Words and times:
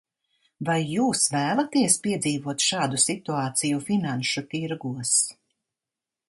Vai 0.69 0.77
jūs 0.91 1.19
vēlaties 1.33 1.97
piedzīvot 2.07 2.65
šādu 2.69 3.03
situāciju 3.05 3.83
finanšu 3.91 4.45
tirgos? 4.55 5.15